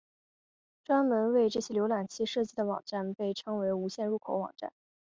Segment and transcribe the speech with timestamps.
[0.83, 4.73] 专门为这些浏览器设计的网站被称为无线入口网站。